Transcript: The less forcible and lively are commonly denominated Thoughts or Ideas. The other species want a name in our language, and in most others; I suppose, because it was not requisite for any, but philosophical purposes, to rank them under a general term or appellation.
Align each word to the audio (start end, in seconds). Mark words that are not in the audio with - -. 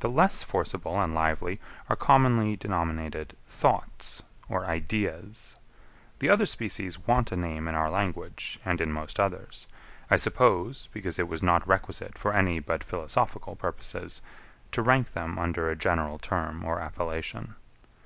The 0.00 0.10
less 0.10 0.42
forcible 0.42 1.00
and 1.00 1.14
lively 1.14 1.58
are 1.88 1.96
commonly 1.96 2.54
denominated 2.54 3.34
Thoughts 3.48 4.22
or 4.46 4.66
Ideas. 4.66 5.56
The 6.18 6.28
other 6.28 6.44
species 6.44 6.98
want 7.06 7.32
a 7.32 7.36
name 7.36 7.66
in 7.66 7.74
our 7.74 7.88
language, 7.90 8.58
and 8.62 8.78
in 8.78 8.92
most 8.92 9.18
others; 9.18 9.66
I 10.10 10.16
suppose, 10.16 10.90
because 10.92 11.18
it 11.18 11.28
was 11.28 11.42
not 11.42 11.66
requisite 11.66 12.18
for 12.18 12.34
any, 12.34 12.58
but 12.58 12.84
philosophical 12.84 13.56
purposes, 13.56 14.20
to 14.72 14.82
rank 14.82 15.14
them 15.14 15.38
under 15.38 15.70
a 15.70 15.76
general 15.76 16.18
term 16.18 16.62
or 16.62 16.78
appellation. 16.78 17.54